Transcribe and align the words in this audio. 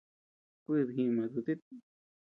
Kuid 0.63 0.87
jíma 0.95 1.23
dutit. 1.33 1.61